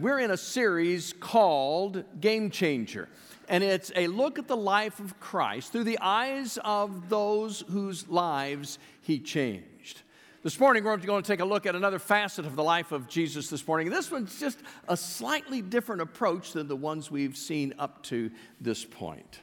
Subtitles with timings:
[0.00, 3.08] We're in a series called Game Changer,
[3.48, 8.06] and it's a look at the life of Christ through the eyes of those whose
[8.06, 10.02] lives he changed.
[10.44, 13.08] This morning, we're going to take a look at another facet of the life of
[13.08, 13.90] Jesus this morning.
[13.90, 18.30] This one's just a slightly different approach than the ones we've seen up to
[18.60, 19.40] this point.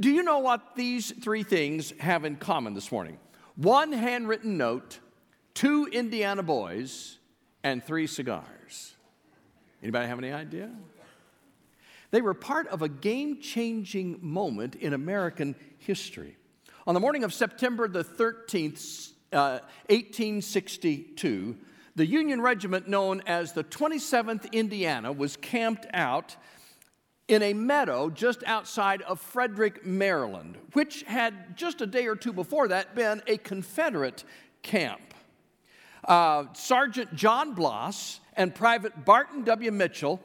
[0.00, 3.16] Do you know what these three things have in common this morning?
[3.56, 4.98] One handwritten note,
[5.54, 7.16] two Indiana boys,
[7.62, 8.53] and three cigars.
[9.84, 10.70] Anybody have any idea?
[12.10, 16.38] They were part of a game changing moment in American history.
[16.86, 19.58] On the morning of September the 13th, uh,
[19.90, 21.58] 1862,
[21.96, 26.34] the Union regiment known as the 27th Indiana was camped out
[27.28, 32.32] in a meadow just outside of Frederick, Maryland, which had just a day or two
[32.32, 34.24] before that been a Confederate
[34.62, 35.13] camp.
[36.06, 39.72] Uh, Sergeant John Bloss and Private Barton W.
[39.72, 40.20] Mitchell,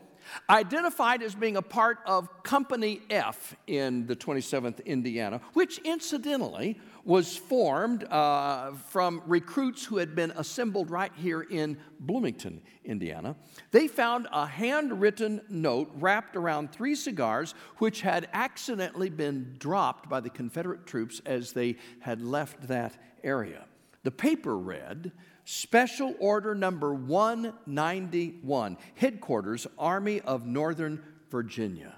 [0.49, 7.35] identified as being a part of Company F in the 27th Indiana, which incidentally was
[7.35, 13.35] formed uh, from recruits who had been assembled right here in Bloomington, Indiana.
[13.71, 20.19] They found a handwritten note wrapped around three cigars, which had accidentally been dropped by
[20.19, 22.93] the Confederate troops as they had left that
[23.23, 23.65] area.
[24.03, 25.11] The paper read,
[25.51, 31.95] Special Order Number 191, Headquarters, Army of Northern Virginia.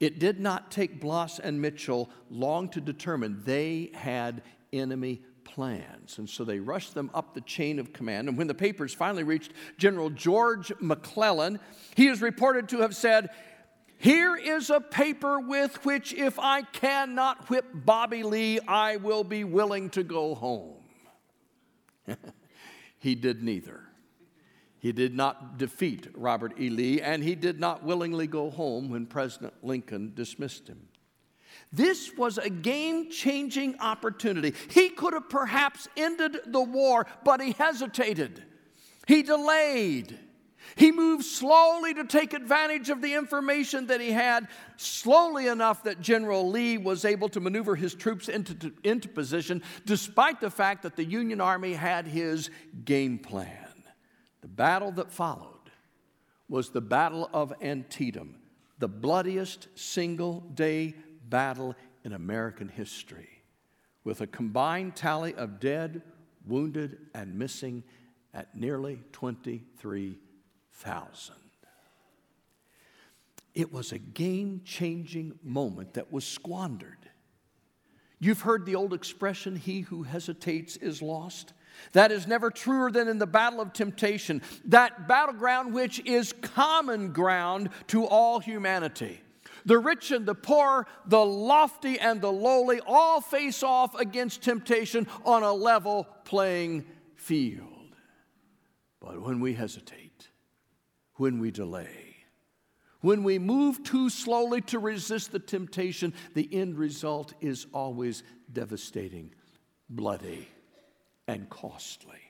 [0.00, 6.18] It did not take Bloss and Mitchell long to determine they had enemy plans.
[6.18, 8.28] And so they rushed them up the chain of command.
[8.28, 11.60] And when the papers finally reached General George McClellan,
[11.94, 13.30] he is reported to have said,
[13.98, 19.44] Here is a paper with which, if I cannot whip Bobby Lee, I will be
[19.44, 20.78] willing to go home.
[23.02, 23.80] he did neither.
[24.78, 26.70] He did not defeat Robert E.
[26.70, 30.86] Lee, and he did not willingly go home when President Lincoln dismissed him.
[31.72, 34.54] This was a game changing opportunity.
[34.70, 38.44] He could have perhaps ended the war, but he hesitated.
[39.08, 40.16] He delayed.
[40.76, 46.00] He moved slowly to take advantage of the information that he had, slowly enough that
[46.00, 50.96] General Lee was able to maneuver his troops into, into position, despite the fact that
[50.96, 52.50] the Union Army had his
[52.84, 53.84] game plan.
[54.40, 55.70] The battle that followed
[56.48, 58.36] was the Battle of Antietam,
[58.78, 60.94] the bloodiest single day
[61.28, 61.74] battle
[62.04, 63.42] in American history,
[64.04, 66.02] with a combined tally of dead,
[66.46, 67.84] wounded, and missing
[68.34, 70.18] at nearly 23,000
[70.72, 71.36] thousand.
[73.54, 76.98] It was a game changing moment that was squandered.
[78.18, 81.52] You've heard the old expression, he who hesitates is lost.
[81.92, 87.12] That is never truer than in the battle of temptation, that battleground which is common
[87.12, 89.20] ground to all humanity.
[89.64, 95.06] The rich and the poor, the lofty and the lowly, all face off against temptation
[95.24, 96.84] on a level playing
[97.16, 97.68] field.
[99.00, 100.11] But when we hesitate,
[101.16, 102.16] when we delay.
[103.00, 109.34] When we move too slowly to resist the temptation, the end result is always devastating,
[109.88, 110.48] bloody,
[111.26, 112.20] and costly.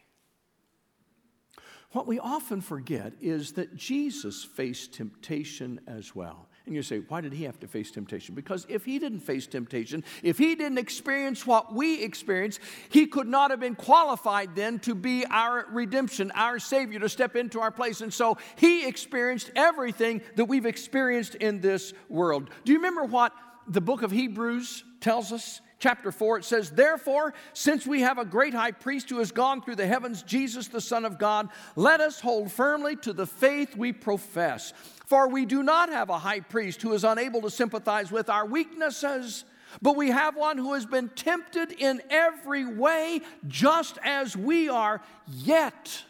[1.93, 6.49] What we often forget is that Jesus faced temptation as well.
[6.65, 8.37] And you say, why did he have to face temptation?
[8.37, 13.27] Because if he didn't face temptation, if he didn't experience what we experience, he could
[13.27, 17.73] not have been qualified then to be our redemption, our Savior, to step into our
[17.73, 18.01] place.
[18.01, 22.49] And so he experienced everything that we've experienced in this world.
[22.65, 23.33] Do you remember what
[23.67, 25.61] the book of Hebrews tells us?
[25.83, 29.61] chapter 4, it says, Therefore, since we have a great high priest who has gone
[29.61, 33.77] through the heavens, Jesus, the Son of God, let us hold firmly to the faith
[33.77, 34.73] we profess.
[35.13, 38.47] For we do not have a high priest who is unable to sympathize with our
[38.47, 39.45] weaknesses,
[39.83, 45.03] but we have one who has been tempted in every way, just as we are,
[45.29, 46.03] yet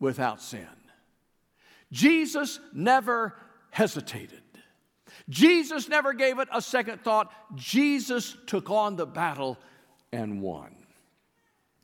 [0.00, 0.66] without sin.
[1.92, 3.36] Jesus never
[3.70, 4.42] hesitated.
[5.28, 7.32] Jesus never gave it a second thought.
[7.54, 9.60] Jesus took on the battle
[10.10, 10.74] and won.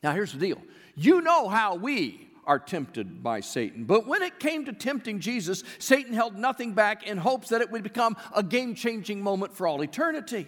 [0.03, 0.61] Now, here's the deal
[0.97, 3.85] you know how we are tempted by Satan.
[3.85, 7.71] But when it came to tempting Jesus, Satan held nothing back in hopes that it
[7.71, 10.47] would become a game changing moment for all eternity.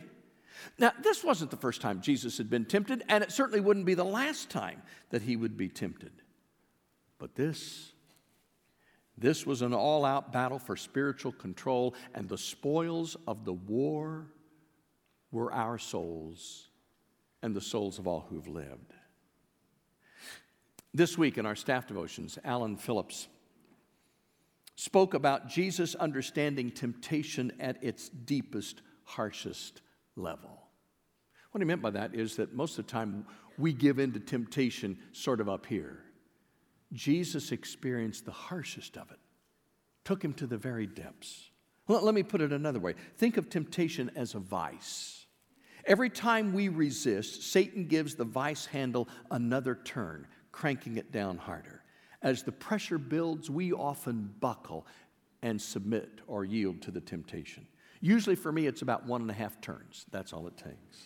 [0.78, 3.94] Now, this wasn't the first time Jesus had been tempted, and it certainly wouldn't be
[3.94, 6.12] the last time that he would be tempted.
[7.18, 7.92] But this,
[9.18, 14.26] this was an all out battle for spiritual control, and the spoils of the war
[15.30, 16.68] were our souls
[17.42, 18.92] and the souls of all who've lived.
[20.94, 23.28] This week in our staff devotions, Alan Phillips
[24.76, 29.80] spoke about Jesus understanding temptation at its deepest, harshest
[30.16, 30.62] level.
[31.50, 33.26] What he meant by that is that most of the time
[33.58, 36.04] we give in to temptation sort of up here.
[36.92, 39.18] Jesus experienced the harshest of it,
[40.04, 41.50] took him to the very depths.
[41.88, 45.26] Well, let me put it another way think of temptation as a vice.
[45.84, 51.82] Every time we resist, Satan gives the vice handle another turn, cranking it down harder.
[52.22, 54.86] As the pressure builds, we often buckle
[55.42, 57.66] and submit or yield to the temptation.
[58.00, 60.06] Usually for me, it's about one and a half turns.
[60.10, 61.04] That's all it takes.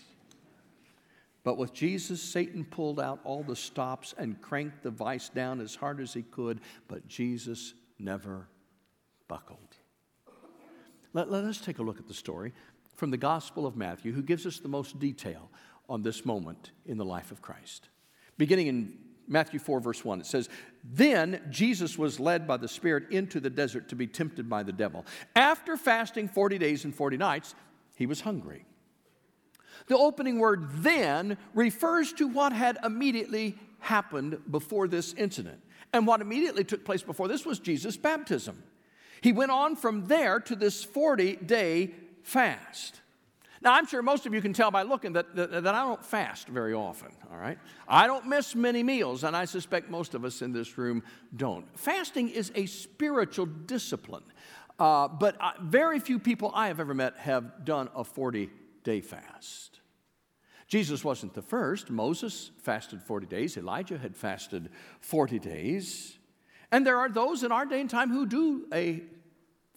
[1.42, 5.74] But with Jesus, Satan pulled out all the stops and cranked the vice down as
[5.74, 8.48] hard as he could, but Jesus never
[9.28, 9.76] buckled.
[11.12, 12.52] Let, let us take a look at the story
[12.96, 15.50] from the Gospel of Matthew, who gives us the most detail
[15.88, 17.90] on this moment in the life of Christ.
[18.38, 20.48] Beginning in Matthew 4, verse 1, it says,
[20.84, 24.72] Then Jesus was led by the Spirit into the desert to be tempted by the
[24.72, 25.04] devil.
[25.34, 27.54] After fasting 40 days and 40 nights,
[27.96, 28.64] he was hungry.
[29.88, 35.60] The opening word then refers to what had immediately happened before this incident.
[35.92, 38.62] And what immediately took place before this was Jesus' baptism.
[39.20, 43.00] He went on from there to this 40 day fast.
[43.62, 46.04] Now, I'm sure most of you can tell by looking that, that, that, I don't
[46.04, 47.58] fast very often, all right?
[47.88, 51.02] I don't miss many meals, and I suspect most of us in this room
[51.34, 51.66] don't.
[51.78, 54.24] Fasting is a spiritual discipline,
[54.78, 58.50] uh, but uh, very few people I have ever met have done a 40
[58.84, 59.80] day fast.
[60.68, 61.90] Jesus wasn't the first.
[61.90, 64.70] Moses fasted 40 days, Elijah had fasted
[65.00, 66.18] 40 days.
[66.72, 69.02] And there are those in our day and time who do a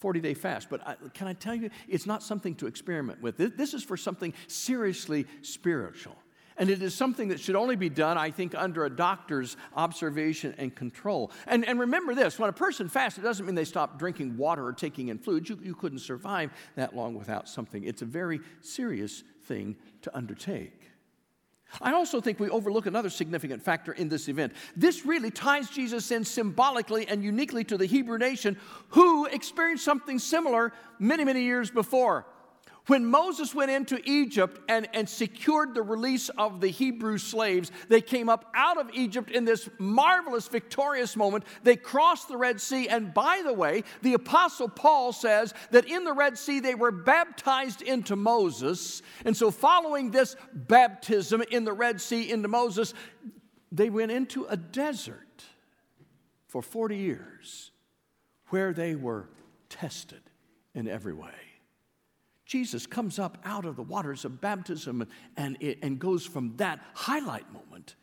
[0.00, 0.68] 40 day fast.
[0.68, 3.36] But I, can I tell you, it's not something to experiment with.
[3.36, 6.16] This is for something seriously spiritual.
[6.56, 10.54] And it is something that should only be done, I think, under a doctor's observation
[10.58, 11.30] and control.
[11.46, 14.66] And, and remember this when a person fasts, it doesn't mean they stop drinking water
[14.66, 15.48] or taking in fluids.
[15.48, 17.82] You, you couldn't survive that long without something.
[17.84, 20.89] It's a very serious thing to undertake.
[21.80, 24.52] I also think we overlook another significant factor in this event.
[24.76, 28.58] This really ties Jesus in symbolically and uniquely to the Hebrew nation
[28.88, 32.26] who experienced something similar many, many years before.
[32.90, 38.00] When Moses went into Egypt and, and secured the release of the Hebrew slaves, they
[38.00, 41.44] came up out of Egypt in this marvelous, victorious moment.
[41.62, 42.88] They crossed the Red Sea.
[42.88, 46.90] And by the way, the Apostle Paul says that in the Red Sea they were
[46.90, 49.02] baptized into Moses.
[49.24, 52.92] And so, following this baptism in the Red Sea into Moses,
[53.70, 55.44] they went into a desert
[56.48, 57.70] for 40 years
[58.48, 59.28] where they were
[59.68, 60.22] tested
[60.74, 61.49] in every way.
[62.50, 65.06] Jesus comes up out of the waters of baptism
[65.36, 67.94] and, and goes from that highlight moment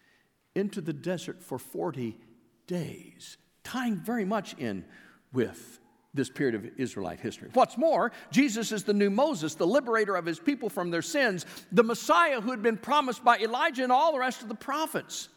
[0.56, 2.18] into the desert for 40
[2.66, 3.36] days,
[3.66, 4.86] tying very much in
[5.34, 5.82] with
[6.14, 7.50] this period of Israelite history.
[7.52, 11.46] What's more, Jesus is the new Moses, the liberator of his people from their sins,
[11.74, 15.28] the Messiah who had been promised by Elijah and all the rest of the prophets.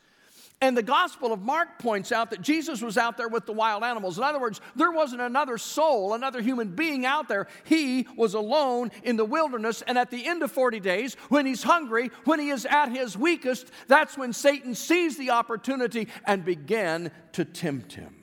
[0.62, 3.82] And the Gospel of Mark points out that Jesus was out there with the wild
[3.82, 4.18] animals.
[4.18, 7.46] In other words, there wasn't another soul, another human being out there.
[7.64, 9.80] He was alone in the wilderness.
[9.80, 13.16] And at the end of 40 days, when he's hungry, when he is at his
[13.16, 18.16] weakest, that's when Satan seized the opportunity and began to tempt him.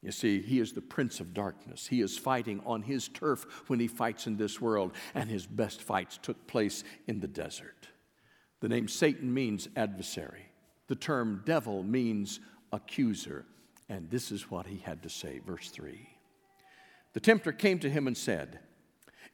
[0.00, 1.86] You see, he is the prince of darkness.
[1.86, 5.82] He is fighting on his turf when he fights in this world, and his best
[5.82, 7.88] fights took place in the desert.
[8.64, 10.46] The name Satan means adversary.
[10.86, 12.40] The term devil means
[12.72, 13.44] accuser.
[13.90, 16.08] And this is what he had to say, verse 3.
[17.12, 18.60] The tempter came to him and said,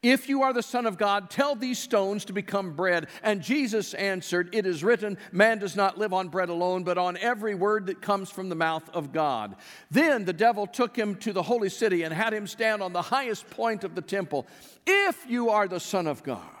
[0.03, 3.07] If you are the Son of God, tell these stones to become bread.
[3.23, 7.15] And Jesus answered, It is written, Man does not live on bread alone, but on
[7.15, 9.55] every word that comes from the mouth of God.
[9.89, 13.01] Then the devil took him to the holy city and had him stand on the
[13.01, 14.45] highest point of the temple.
[14.85, 16.60] If you are the Son of God,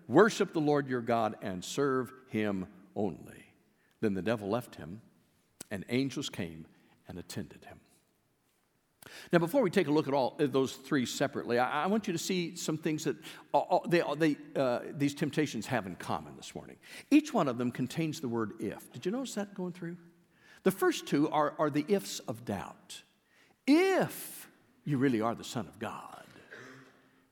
[0.11, 3.45] Worship the Lord your God and serve him only.
[4.01, 4.99] Then the devil left him,
[5.69, 6.65] and angels came
[7.07, 7.79] and attended him.
[9.31, 12.13] Now, before we take a look at all those three separately, I, I want you
[12.13, 13.15] to see some things that
[13.53, 16.75] all, they, they, uh, these temptations have in common this morning.
[17.09, 18.91] Each one of them contains the word if.
[18.91, 19.95] Did you notice that going through?
[20.63, 23.01] The first two are, are the ifs of doubt.
[23.65, 24.49] if
[24.83, 26.25] you really are the Son of God,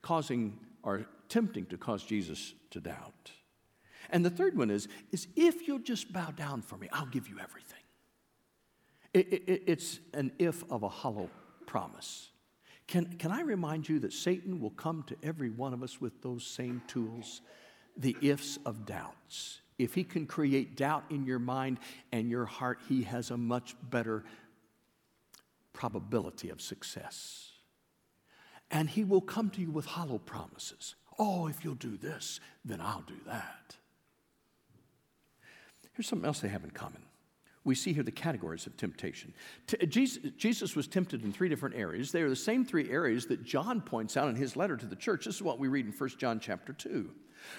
[0.02, 3.32] causing or tempting to cause Jesus to doubt.
[4.10, 7.28] And the third one is, is if you'll just bow down for me, I'll give
[7.28, 7.80] you everything.
[9.14, 11.30] It, it, it's an if of a hollow
[11.66, 12.30] promise.
[12.88, 16.22] Can, can I remind you that Satan will come to every one of us with
[16.22, 17.42] those same tools,
[17.98, 19.62] the ifs of doubts?
[19.78, 21.80] If he can create doubt in your mind
[22.12, 24.24] and your heart, he has a much better
[25.72, 27.52] probability of success.
[28.72, 30.96] And he will come to you with hollow promises.
[31.20, 33.76] Oh, if you'll do this, then I'll do that.
[35.94, 37.02] Here's something else they have in common
[37.66, 39.34] we see here the categories of temptation.
[39.68, 42.12] T- Jesus, Jesus, was tempted in three different areas.
[42.12, 44.96] They are the same three areas that John points out in his letter to the
[44.96, 45.26] church.
[45.26, 47.12] This is what we read in 1 John chapter 2.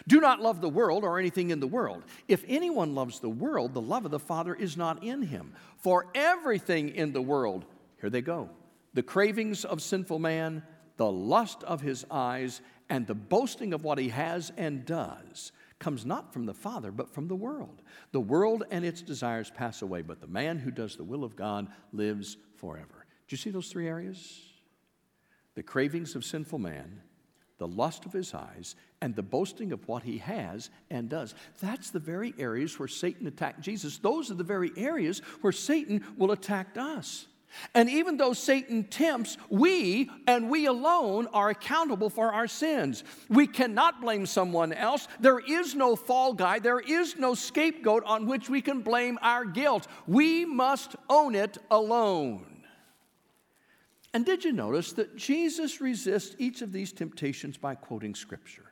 [0.08, 2.02] Do not love the world or anything in the world.
[2.28, 5.52] If anyone loves the world, the love of the Father is not in him.
[5.76, 7.64] For everything in the world,
[8.00, 8.50] here they go
[8.92, 10.64] the cravings of sinful man,
[10.96, 16.04] the lust of his eyes, and the boasting of what he has and does comes
[16.04, 17.82] not from the Father, but from the world.
[18.12, 21.36] The world and its desires pass away, but the man who does the will of
[21.36, 23.06] God lives forever.
[23.28, 24.42] Do you see those three areas?
[25.54, 27.00] The cravings of sinful man,
[27.58, 31.34] the lust of his eyes, and the boasting of what he has and does.
[31.60, 33.98] That's the very areas where Satan attacked Jesus.
[33.98, 37.26] Those are the very areas where Satan will attack us.
[37.74, 43.04] And even though Satan tempts, we and we alone are accountable for our sins.
[43.28, 45.08] We cannot blame someone else.
[45.20, 49.44] There is no fall guy, there is no scapegoat on which we can blame our
[49.44, 49.86] guilt.
[50.06, 52.46] We must own it alone.
[54.12, 58.69] And did you notice that Jesus resists each of these temptations by quoting Scripture?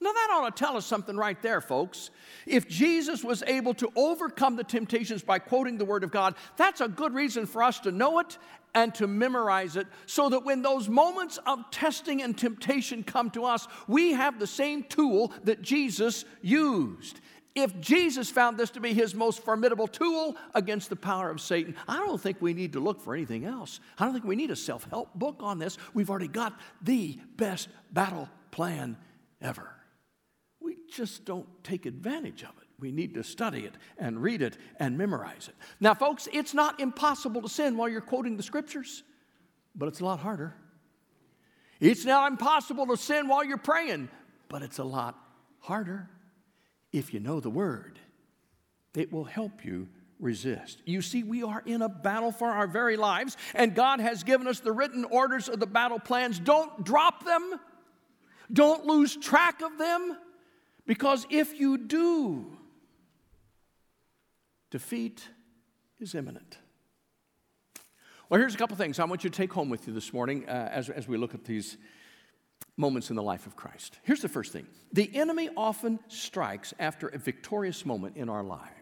[0.00, 2.10] Now, that ought to tell us something right there, folks.
[2.44, 6.82] If Jesus was able to overcome the temptations by quoting the Word of God, that's
[6.82, 8.36] a good reason for us to know it
[8.74, 13.44] and to memorize it so that when those moments of testing and temptation come to
[13.44, 17.20] us, we have the same tool that Jesus used.
[17.54, 21.74] If Jesus found this to be his most formidable tool against the power of Satan,
[21.88, 23.80] I don't think we need to look for anything else.
[23.98, 25.78] I don't think we need a self help book on this.
[25.94, 28.98] We've already got the best battle plan
[29.40, 29.75] ever
[30.66, 32.66] we just don't take advantage of it.
[32.80, 35.54] We need to study it and read it and memorize it.
[35.78, 39.04] Now, folks, it's not impossible to sin while you're quoting the scriptures,
[39.76, 40.56] but it's a lot harder.
[41.78, 44.08] It's not impossible to sin while you're praying,
[44.48, 45.16] but it's a lot
[45.60, 46.10] harder
[46.92, 48.00] if you know the word.
[48.94, 50.82] It will help you resist.
[50.84, 54.48] You see, we are in a battle for our very lives, and God has given
[54.48, 56.40] us the written orders of the battle plans.
[56.40, 57.60] Don't drop them,
[58.52, 60.16] don't lose track of them.
[60.86, 62.46] Because if you do,
[64.70, 65.28] defeat
[65.98, 66.58] is imminent.
[68.28, 70.48] Well, here's a couple things I want you to take home with you this morning
[70.48, 71.76] uh, as, as we look at these
[72.76, 73.98] moments in the life of Christ.
[74.02, 78.75] Here's the first thing the enemy often strikes after a victorious moment in our lives.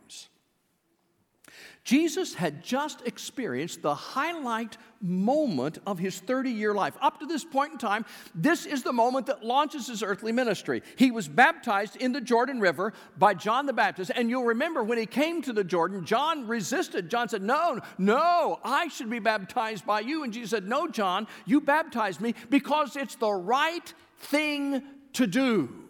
[1.84, 6.94] Jesus had just experienced the highlight moment of his 30 year life.
[7.02, 10.82] Up to this point in time, this is the moment that launches his earthly ministry.
[10.96, 14.10] He was baptized in the Jordan River by John the Baptist.
[14.14, 17.10] And you'll remember when he came to the Jordan, John resisted.
[17.10, 20.24] John said, No, no, I should be baptized by you.
[20.24, 24.82] And Jesus said, No, John, you baptize me because it's the right thing
[25.12, 25.83] to do.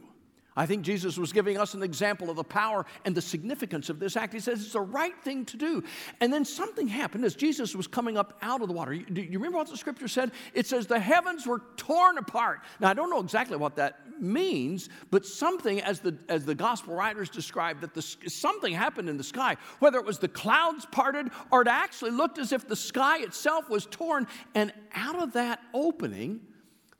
[0.56, 3.99] I think Jesus was giving us an example of the power and the significance of
[3.99, 4.32] this act.
[4.32, 5.82] He says it's the right thing to do.
[6.20, 8.94] And then something happened as Jesus was coming up out of the water.
[8.94, 10.30] Do you remember what the scripture said?
[10.52, 12.61] It says the heavens were torn apart.
[12.78, 16.94] Now, I don't know exactly what that means, but something, as the, as the gospel
[16.94, 21.30] writers describe, that the, something happened in the sky, whether it was the clouds parted
[21.50, 24.28] or it actually looked as if the sky itself was torn.
[24.54, 26.40] And out of that opening,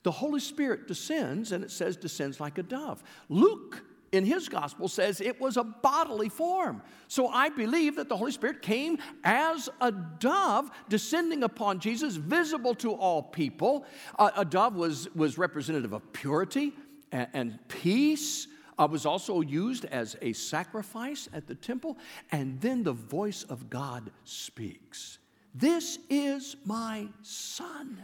[0.05, 3.03] the Holy Spirit descends, and it says descends like a dove.
[3.29, 3.83] Luke
[4.13, 6.83] in his gospel says it was a bodily form.
[7.09, 12.75] So I believe that the Holy Spirit came as a dove descending upon Jesus, visible
[12.77, 13.87] to all people.
[14.19, 16.75] Uh, a dove was, was representative of purity
[17.11, 18.47] and, and peace.
[18.77, 21.97] Uh, was also used as a sacrifice at the temple.
[22.33, 25.19] And then the voice of God speaks
[25.55, 28.03] This is my son.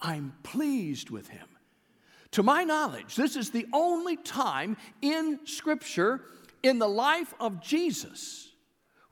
[0.00, 1.46] I'm pleased with him.
[2.32, 6.22] To my knowledge, this is the only time in Scripture
[6.62, 8.50] in the life of Jesus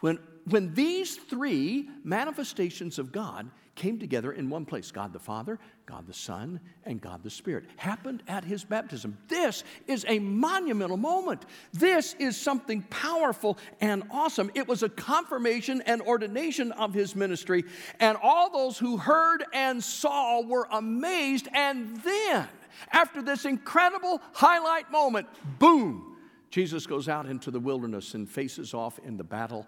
[0.00, 5.58] when, when these three manifestations of God came together in one place God the Father,
[5.86, 7.64] God the Son, and God the Spirit.
[7.76, 9.18] Happened at his baptism.
[9.28, 11.44] This is a monumental moment.
[11.72, 14.50] This is something powerful and awesome.
[14.54, 17.64] It was a confirmation and ordination of his ministry,
[18.00, 21.48] and all those who heard and saw were amazed.
[21.52, 22.48] And then,
[22.92, 25.26] after this incredible highlight moment,
[25.58, 26.16] boom,
[26.50, 29.66] Jesus goes out into the wilderness and faces off in the battle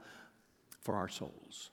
[0.80, 1.70] for our souls.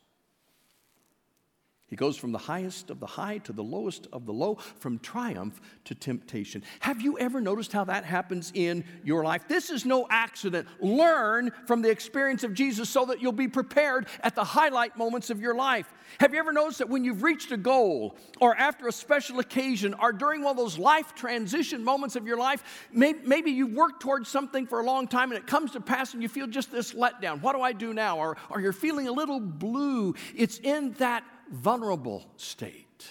[1.93, 4.97] He goes from the highest of the high to the lowest of the low, from
[4.97, 6.63] triumph to temptation.
[6.79, 9.47] Have you ever noticed how that happens in your life?
[9.47, 10.67] This is no accident.
[10.81, 15.29] Learn from the experience of Jesus so that you'll be prepared at the highlight moments
[15.29, 15.87] of your life.
[16.19, 19.93] Have you ever noticed that when you've reached a goal, or after a special occasion,
[19.93, 24.29] or during one of those life transition moments of your life, maybe you've worked towards
[24.29, 26.93] something for a long time and it comes to pass and you feel just this
[26.93, 27.39] letdown?
[27.39, 28.17] What do I do now?
[28.17, 30.15] Or, or you're feeling a little blue.
[30.35, 33.07] It's in that vulnerable state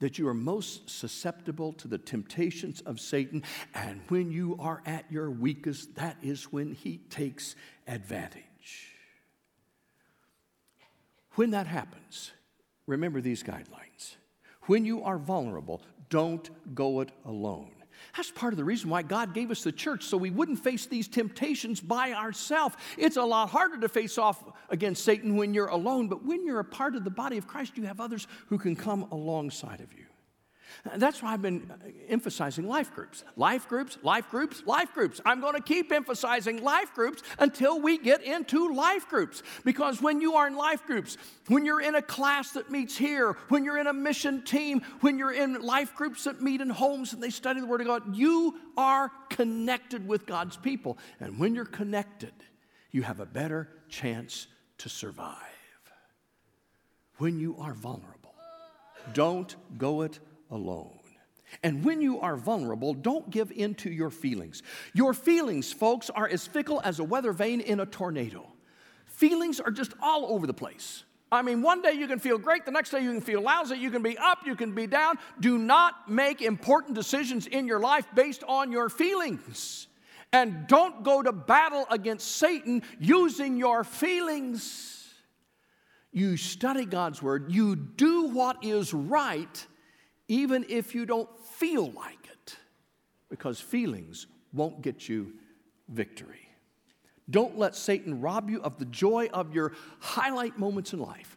[0.00, 3.42] that you are most susceptible to the temptations of Satan.
[3.74, 7.54] And when you are at your weakest, that is when he takes
[7.86, 8.44] advantage.
[11.34, 12.32] When that happens,
[12.86, 14.16] remember these guidelines.
[14.62, 17.72] When you are vulnerable, don't go it alone.
[18.16, 20.86] That's part of the reason why God gave us the church, so we wouldn't face
[20.86, 22.76] these temptations by ourselves.
[22.98, 26.60] It's a lot harder to face off against Satan when you're alone, but when you're
[26.60, 29.92] a part of the body of Christ, you have others who can come alongside of
[29.92, 30.06] you.
[30.96, 31.70] That's why I've been
[32.08, 33.24] emphasizing life groups.
[33.36, 35.20] Life groups, life groups, life groups.
[35.24, 39.42] I'm going to keep emphasizing life groups until we get into life groups.
[39.64, 41.16] Because when you are in life groups,
[41.48, 45.18] when you're in a class that meets here, when you're in a mission team, when
[45.18, 48.16] you're in life groups that meet in homes and they study the Word of God,
[48.16, 50.98] you are connected with God's people.
[51.20, 52.32] And when you're connected,
[52.90, 54.46] you have a better chance
[54.78, 55.36] to survive.
[57.18, 58.34] When you are vulnerable,
[59.12, 60.18] don't go it
[60.50, 60.98] alone.
[61.62, 64.62] And when you are vulnerable, don't give in to your feelings.
[64.94, 68.46] Your feelings, folks, are as fickle as a weather vane in a tornado.
[69.06, 71.04] Feelings are just all over the place.
[71.32, 73.76] I mean, one day you can feel great, the next day you can feel lousy,
[73.76, 75.16] you can be up, you can be down.
[75.38, 79.86] Do not make important decisions in your life based on your feelings.
[80.32, 85.12] And don't go to battle against Satan using your feelings.
[86.12, 89.66] You study God's word, you do what is right
[90.30, 92.56] even if you don't feel like it,
[93.28, 95.32] because feelings won't get you
[95.88, 96.48] victory.
[97.28, 101.36] Don't let Satan rob you of the joy of your highlight moments in life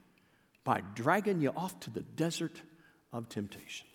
[0.64, 2.62] by dragging you off to the desert
[3.12, 3.88] of temptation.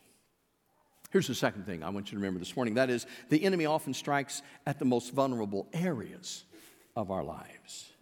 [1.11, 3.67] Here's the second thing I want you to remember this morning that is, the enemy
[3.67, 6.45] often strikes at the most vulnerable areas
[6.97, 7.93] of our lives.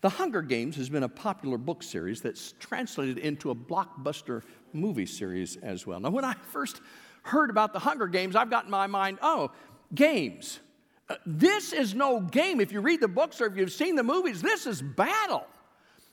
[0.00, 5.06] The Hunger Games has been a popular book series that's translated into a blockbuster movie
[5.06, 5.98] series as well.
[5.98, 6.80] Now, when I first
[7.22, 9.50] heard about the Hunger Games, I've got in my mind, oh,
[9.94, 10.60] games.
[11.08, 12.60] Uh, this is no game.
[12.60, 15.46] If you read the books or if you've seen the movies, this is battle.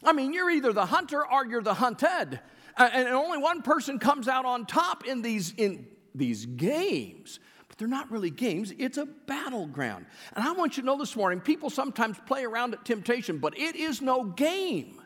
[0.04, 2.39] I mean, you're either the hunter or you're the hunted.
[2.78, 7.39] And only one person comes out on top in these, in these games.
[7.75, 10.05] But they're not really games, it's a battleground.
[10.35, 13.57] And I want you to know this morning people sometimes play around at temptation, but
[13.57, 15.01] it is no game.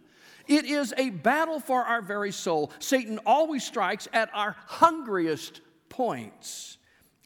[0.47, 2.71] It is a battle for our very soul.
[2.79, 6.77] Satan always strikes at our hungriest points.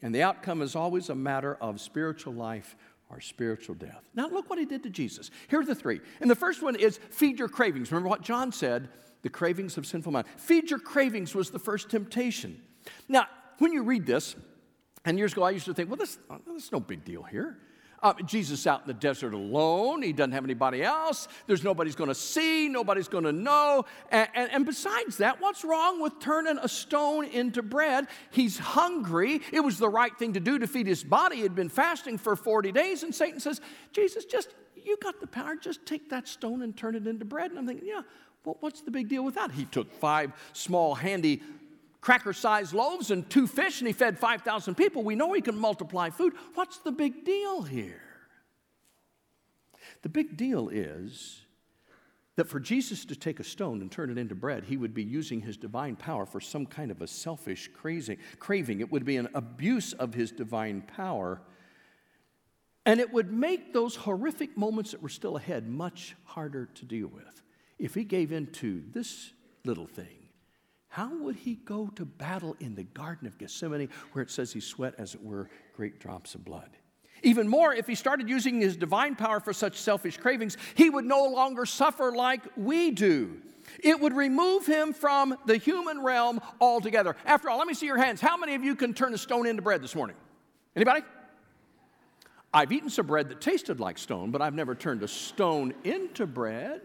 [0.01, 2.75] And the outcome is always a matter of spiritual life
[3.09, 4.01] or spiritual death.
[4.13, 5.31] Now, look what he did to Jesus.
[5.47, 6.01] Here are the three.
[6.19, 7.91] And the first one is feed your cravings.
[7.91, 8.89] Remember what John said
[9.21, 10.27] the cravings of sinful mind.
[10.35, 12.61] Feed your cravings was the first temptation.
[13.07, 13.27] Now,
[13.59, 14.35] when you read this,
[15.05, 17.57] and years ago I used to think, well, this, this is no big deal here.
[18.03, 20.01] Uh, Jesus out in the desert alone.
[20.01, 21.29] He doesn't have anybody else.
[21.47, 23.85] There's nobody's going to see, nobody's going to know.
[24.11, 28.07] And, and, and, besides that, what's wrong with turning a stone into bread?
[28.29, 29.39] He's hungry.
[29.53, 31.37] It was the right thing to do to feed his body.
[31.37, 33.03] He had been fasting for 40 days.
[33.03, 33.61] And Satan says,
[33.93, 35.55] Jesus, just, you got the power.
[35.55, 37.51] Just take that stone and turn it into bread.
[37.51, 38.01] And I'm thinking, yeah,
[38.43, 39.51] well, what's the big deal with that?
[39.51, 41.41] He took five small, handy
[42.03, 45.03] cracker sized loaves and two fish, and he fed 5,000 people.
[45.03, 46.33] We know he can multiply food.
[46.53, 48.01] What's the big deal here?
[50.01, 51.39] The big deal is
[52.35, 55.03] that for Jesus to take a stone and turn it into bread, he would be
[55.03, 58.79] using his divine power for some kind of a selfish craving.
[58.81, 61.41] It would be an abuse of his divine power.
[62.85, 67.07] And it would make those horrific moments that were still ahead much harder to deal
[67.07, 67.41] with.
[67.79, 69.31] If he gave in to this
[69.63, 70.22] little thing,
[70.93, 74.59] how would he go to battle in the Garden of Gethsemane where it says he
[74.59, 76.69] sweat, as it were, great drops of blood?
[77.23, 81.05] Even more, if he started using his divine power for such selfish cravings, he would
[81.05, 83.41] no longer suffer like we do.
[83.83, 87.15] It would remove him from the human realm altogether.
[87.25, 88.21] After all, let me see your hands.
[88.21, 90.15] How many of you can turn a stone into bread this morning?
[90.75, 91.01] Anybody?
[92.53, 96.27] I've eaten some bread that tasted like stone, but I've never turned a stone into
[96.27, 96.81] bread.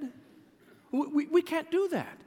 [0.92, 2.22] We, we, we can't do that.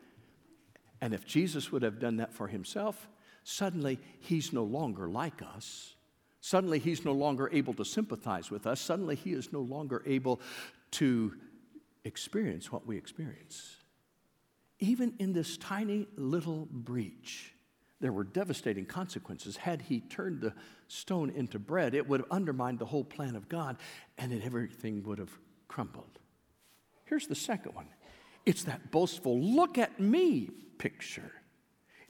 [1.02, 3.10] And if Jesus would have done that for himself,
[3.44, 5.96] suddenly he's no longer like us.
[6.42, 8.80] Suddenly he's no longer able to sympathize with us.
[8.80, 10.40] Suddenly he is no longer able
[10.92, 11.34] to
[12.04, 13.76] experience what we experience.
[14.80, 17.54] Even in this tiny little breach,
[18.00, 19.56] there were devastating consequences.
[19.56, 20.54] Had he turned the
[20.88, 23.78] stone into bread, it would have undermined the whole plan of God
[24.18, 25.32] and then everything would have
[25.68, 26.20] crumbled.
[27.06, 27.88] Here's the second one
[28.46, 31.32] it's that boastful, look at me picture.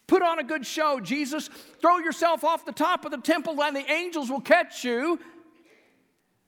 [0.07, 1.49] Put on a good show, Jesus.
[1.79, 5.19] Throw yourself off the top of the temple and the angels will catch you.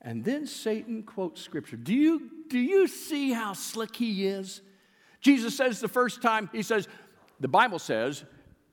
[0.01, 1.77] And then Satan quotes scripture.
[1.77, 4.61] Do you, do you see how slick he is?
[5.21, 6.89] Jesus says the first time, he says,
[7.39, 8.25] the Bible says,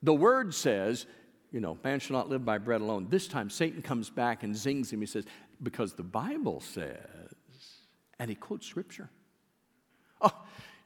[0.02, 1.06] the word says,
[1.52, 3.06] you know, man shall not live by bread alone.
[3.08, 5.00] This time Satan comes back and zings him.
[5.00, 5.24] He says,
[5.62, 6.96] because the Bible says,
[8.18, 9.08] and he quotes scripture.
[10.20, 10.32] Oh,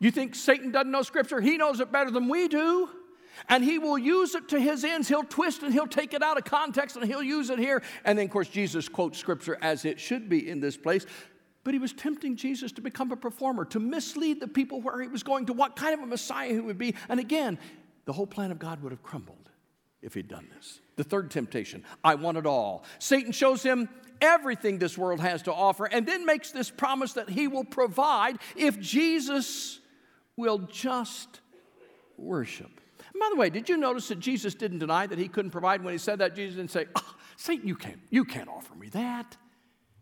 [0.00, 1.40] you think Satan doesn't know scripture?
[1.40, 2.88] He knows it better than we do.
[3.48, 5.08] And he will use it to his ends.
[5.08, 7.82] He'll twist and he'll take it out of context and he'll use it here.
[8.04, 11.04] And then, of course, Jesus quotes scripture as it should be in this place.
[11.64, 15.08] But he was tempting Jesus to become a performer, to mislead the people where he
[15.08, 16.94] was going, to what kind of a Messiah he would be.
[17.08, 17.58] And again,
[18.04, 19.50] the whole plan of God would have crumbled
[20.02, 20.80] if he'd done this.
[20.96, 22.84] The third temptation I want it all.
[22.98, 23.88] Satan shows him
[24.20, 28.38] everything this world has to offer and then makes this promise that he will provide
[28.56, 29.80] if Jesus
[30.36, 31.40] will just
[32.16, 32.80] worship.
[32.98, 35.82] And by the way, did you notice that Jesus didn't deny that he couldn't provide
[35.82, 36.34] when he said that?
[36.34, 39.36] Jesus didn't say, oh, Satan, you can't, you can't offer me that.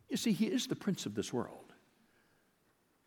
[0.08, 1.72] You see, he is the prince of this world.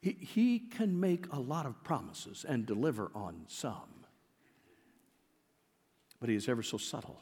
[0.01, 4.05] He, he can make a lot of promises and deliver on some,
[6.19, 7.19] but he is ever so subtle.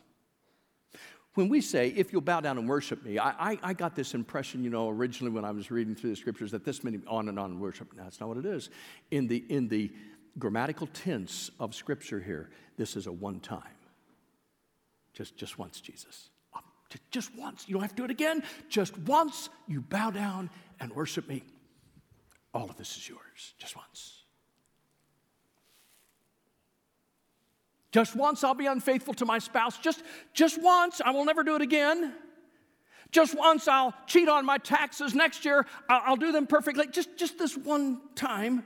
[1.35, 4.13] When we say, if you'll bow down and worship me, I, I, I, got this
[4.13, 7.27] impression, you know, originally when I was reading through the scriptures that this meant on
[7.27, 7.91] and on worship.
[7.95, 8.69] No, that's not what it is.
[9.09, 9.91] In the, in the
[10.37, 13.63] grammatical tense of scripture here, this is a one time.
[15.13, 16.29] Just, just once, Jesus.
[16.53, 16.61] Um,
[17.09, 17.65] just once.
[17.67, 18.43] You don't have to do it again.
[18.69, 21.43] Just once, you bow down and worship me.
[22.53, 23.55] All of this is yours.
[23.57, 24.22] Just once.
[27.93, 29.77] Just once I'll be unfaithful to my spouse.
[29.77, 30.01] Just,
[30.33, 30.99] just once.
[30.99, 32.15] I will never do it again.
[33.11, 35.13] Just once I'll cheat on my taxes.
[35.13, 36.87] Next year I'll, I'll do them perfectly.
[36.87, 38.63] Just, just this one time.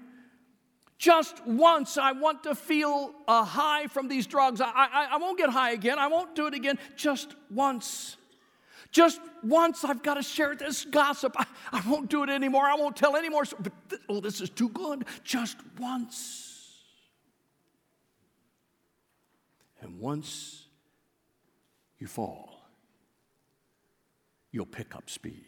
[0.97, 4.61] Just once I want to feel a high from these drugs.
[4.61, 5.99] I, I, I won't get high again.
[5.99, 6.79] I won't do it again.
[6.95, 8.15] Just once.
[8.91, 11.35] Just once I've got to share this gossip.
[11.37, 12.63] I, I won't do it anymore.
[12.63, 13.43] I won't tell anymore.
[13.59, 15.05] But th- oh, this is too good.
[15.25, 16.46] Just once.
[19.81, 20.65] And once
[21.99, 22.69] you fall,
[24.51, 25.43] you'll pick up speed.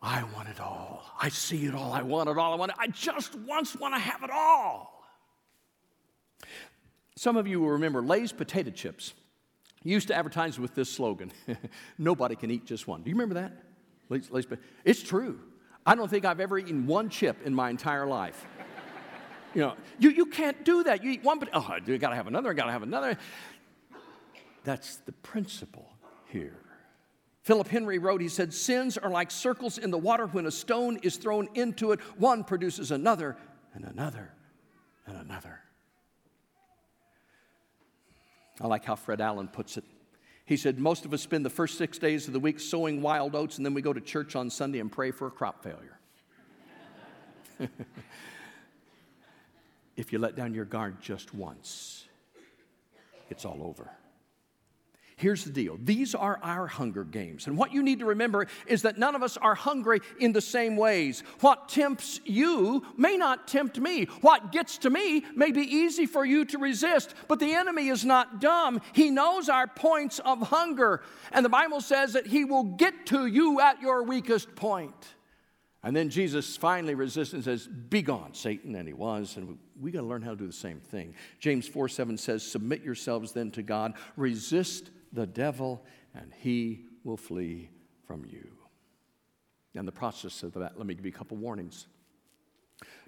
[0.00, 1.04] I want it all.
[1.20, 1.92] I see it all.
[1.92, 2.52] I want it all.
[2.52, 2.78] I want it.
[2.80, 5.04] I just once want to have it all.
[7.16, 9.14] Some of you will remember Lay's potato chips
[9.84, 11.32] used to advertise with this slogan
[11.98, 13.02] Nobody can eat just one.
[13.02, 13.52] Do you remember that?
[14.08, 14.46] Lay's, Lay's,
[14.84, 15.38] it's true.
[15.84, 18.46] I don't think I've ever eaten one chip in my entire life.
[19.54, 21.02] You know, you, you can't do that.
[21.04, 23.18] You eat one, but oh, I got to have another, I got to have another.
[24.64, 25.92] That's the principle
[26.28, 26.56] here.
[27.42, 30.26] Philip Henry wrote, he said, Sins are like circles in the water.
[30.26, 33.36] When a stone is thrown into it, one produces another,
[33.74, 34.32] and another,
[35.06, 35.60] and another.
[38.60, 39.84] I like how Fred Allen puts it.
[40.44, 43.34] He said, Most of us spend the first six days of the week sowing wild
[43.34, 45.98] oats, and then we go to church on Sunday and pray for a crop failure.
[49.96, 52.06] if you let down your guard just once,
[53.30, 53.90] it's all over.
[55.22, 57.46] Here's the deal these are our hunger games.
[57.46, 60.40] And what you need to remember is that none of us are hungry in the
[60.40, 61.22] same ways.
[61.40, 64.06] What tempts you may not tempt me.
[64.20, 67.14] What gets to me may be easy for you to resist.
[67.28, 68.80] But the enemy is not dumb.
[68.94, 71.02] He knows our points of hunger.
[71.30, 75.14] And the Bible says that he will get to you at your weakest point.
[75.84, 78.76] And then Jesus finally resists and says, Be gone, Satan.
[78.76, 79.36] And he was.
[79.36, 81.14] And we got to learn how to do the same thing.
[81.40, 87.16] James 4 7 says, Submit yourselves then to God, resist the devil, and he will
[87.16, 87.70] flee
[88.06, 88.46] from you.
[89.74, 91.86] And the process of that, let me give you a couple warnings.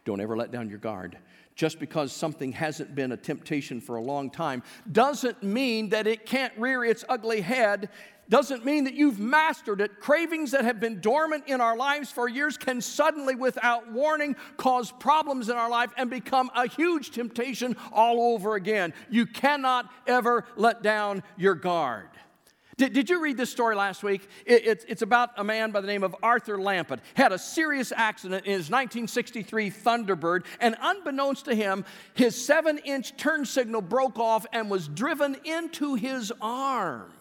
[0.04, 1.16] Don't ever let down your guard.
[1.54, 6.26] Just because something hasn't been a temptation for a long time doesn't mean that it
[6.26, 7.88] can't rear its ugly head
[8.28, 10.00] doesn't mean that you've mastered it.
[10.00, 14.90] Cravings that have been dormant in our lives for years can suddenly, without warning, cause
[14.92, 18.94] problems in our life and become a huge temptation all over again.
[19.10, 22.08] You cannot ever let down your guard.
[22.76, 24.26] Did, did you read this story last week?
[24.44, 26.98] It, it, it's about a man by the name of Arthur Lampitt.
[27.14, 31.84] Had a serious accident in his 1963 Thunderbird, and unbeknownst to him,
[32.14, 37.12] his seven inch turn signal broke off and was driven into his arm.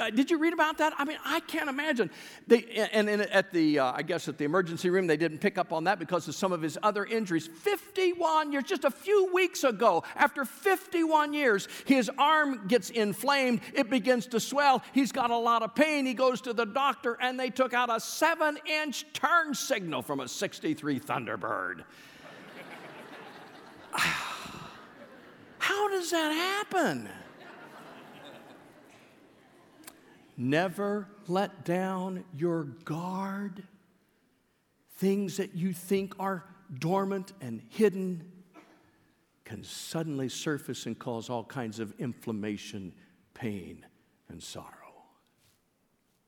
[0.00, 0.92] Uh, did you read about that?
[0.98, 2.10] I mean, I can't imagine.
[2.48, 5.72] They, and, at the, uh, I guess at the emergency room, they didn't pick up
[5.72, 7.46] on that because of some of his other injuries.
[7.46, 13.60] 51 years, just a few weeks ago, after 51 years, his arm gets inflamed.
[13.72, 14.82] It begins to swell.
[14.92, 16.06] He's got a lot of pain.
[16.06, 20.18] He goes to the doctor, and they took out a seven inch turn signal from
[20.18, 21.84] a 63 Thunderbird.
[25.58, 27.08] How does that happen?
[30.36, 33.62] Never let down your guard.
[34.96, 36.44] Things that you think are
[36.78, 38.30] dormant and hidden
[39.44, 42.92] can suddenly surface and cause all kinds of inflammation,
[43.34, 43.84] pain,
[44.28, 44.70] and sorrow.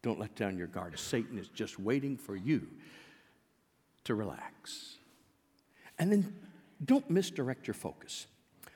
[0.03, 0.99] Don't let down your guard.
[0.99, 2.69] Satan is just waiting for you
[4.05, 4.99] to relax.
[5.99, 6.35] And then
[6.85, 8.27] don't misdirect your focus.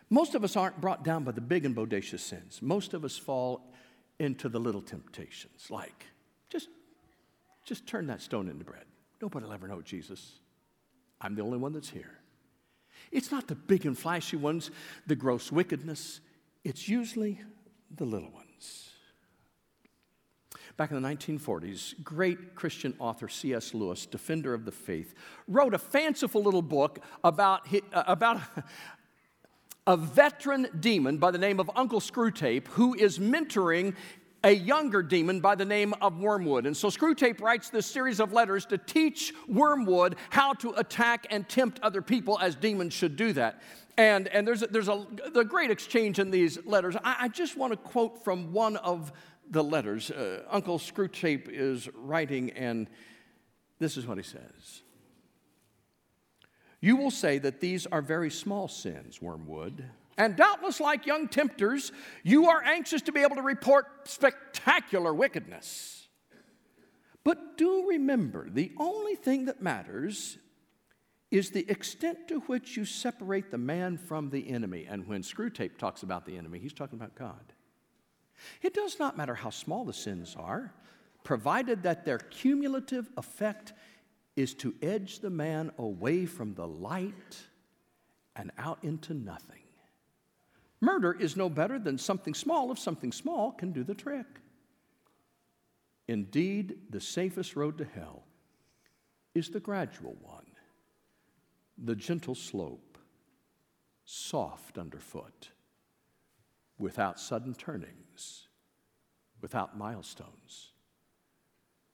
[0.08, 2.60] Most of us aren't brought down by the big and bodacious sins.
[2.60, 3.69] Most of us fall
[4.20, 6.06] into the little temptations, like
[6.50, 6.68] just,
[7.64, 8.84] just turn that stone into bread.
[9.20, 10.38] Nobody will ever know Jesus.
[11.20, 12.18] I'm the only one that's here.
[13.10, 14.70] It's not the big and flashy ones,
[15.06, 16.20] the gross wickedness.
[16.64, 17.40] It's usually
[17.96, 18.90] the little ones.
[20.76, 23.74] Back in the 1940s, great Christian author C.S.
[23.74, 25.14] Lewis, defender of the faith,
[25.48, 28.40] wrote a fanciful little book about, uh, about
[29.86, 33.94] a veteran demon by the name of Uncle Screwtape who is mentoring
[34.42, 36.66] a younger demon by the name of Wormwood.
[36.66, 41.48] And so Screwtape writes this series of letters to teach Wormwood how to attack and
[41.48, 43.60] tempt other people as demons should do that.
[43.98, 46.96] And, and there's, a, there's a, a great exchange in these letters.
[47.04, 49.12] I, I just want to quote from one of
[49.50, 50.10] the letters.
[50.10, 52.88] Uh, Uncle Screwtape is writing, and
[53.78, 54.82] this is what he says.
[56.80, 59.84] You will say that these are very small sins, Wormwood.
[60.16, 66.08] And doubtless, like young tempters, you are anxious to be able to report spectacular wickedness.
[67.24, 70.38] But do remember the only thing that matters
[71.30, 74.86] is the extent to which you separate the man from the enemy.
[74.88, 77.52] And when Screwtape talks about the enemy, he's talking about God.
[78.62, 80.72] It does not matter how small the sins are,
[81.22, 83.74] provided that their cumulative effect
[84.36, 87.36] is to edge the man away from the light
[88.36, 89.62] and out into nothing.
[90.80, 94.26] Murder is no better than something small if something small can do the trick.
[96.08, 98.24] Indeed, the safest road to hell
[99.34, 100.46] is the gradual one,
[101.78, 102.98] the gentle slope,
[104.04, 105.50] soft underfoot,
[106.78, 108.48] without sudden turnings,
[109.40, 110.72] without milestones,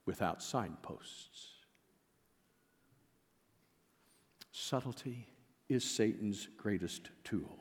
[0.07, 1.56] without signposts.
[4.59, 5.29] Subtlety
[5.69, 7.59] is Satan's greatest tool.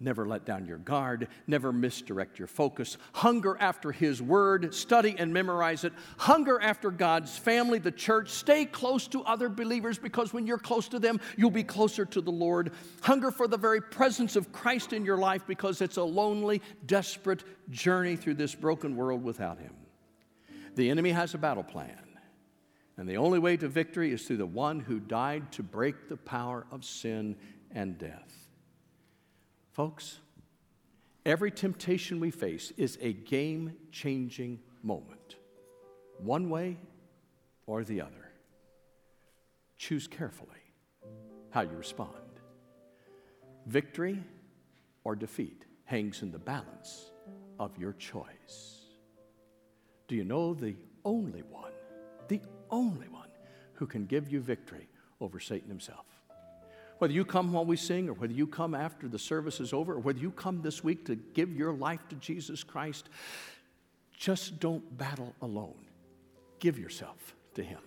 [0.00, 1.28] Never let down your guard.
[1.46, 2.96] Never misdirect your focus.
[3.12, 4.74] Hunger after His Word.
[4.74, 5.92] Study and memorize it.
[6.16, 8.30] Hunger after God's family, the church.
[8.30, 12.22] Stay close to other believers because when you're close to them, you'll be closer to
[12.22, 12.72] the Lord.
[13.02, 17.44] Hunger for the very presence of Christ in your life because it's a lonely, desperate
[17.68, 19.74] journey through this broken world without Him.
[20.74, 22.03] The enemy has a battle plan.
[22.96, 26.16] And the only way to victory is through the one who died to break the
[26.16, 27.36] power of sin
[27.72, 28.48] and death.
[29.72, 30.20] Folks,
[31.26, 35.36] every temptation we face is a game changing moment,
[36.18, 36.76] one way
[37.66, 38.30] or the other.
[39.76, 40.50] Choose carefully
[41.50, 42.10] how you respond.
[43.66, 44.22] Victory
[45.02, 47.10] or defeat hangs in the balance
[47.58, 48.80] of your choice.
[50.06, 51.72] Do you know the only one,
[52.28, 53.28] the only one
[53.74, 54.88] who can give you victory
[55.20, 56.06] over Satan himself.
[56.98, 59.94] Whether you come while we sing, or whether you come after the service is over,
[59.94, 63.08] or whether you come this week to give your life to Jesus Christ,
[64.16, 65.74] just don't battle alone.
[66.60, 67.80] Give yourself to Him.